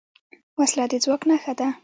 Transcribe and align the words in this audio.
وسله 0.59 0.85
د 0.91 0.93
ځواک 1.03 1.21
نښه 1.29 1.53
ده 1.59 1.67